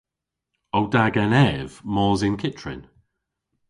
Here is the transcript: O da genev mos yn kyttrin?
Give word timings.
O 0.77 0.79
da 0.93 1.05
genev 1.15 1.69
mos 1.93 2.21
yn 2.27 2.35
kyttrin? 2.41 2.81